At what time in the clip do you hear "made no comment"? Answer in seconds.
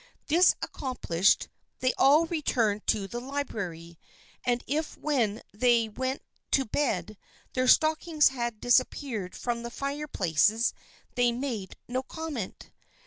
11.31-12.71